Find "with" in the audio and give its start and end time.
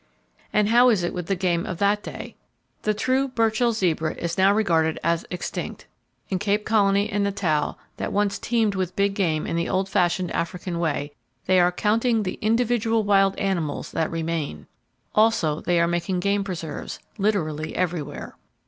1.13-1.27, 8.73-8.95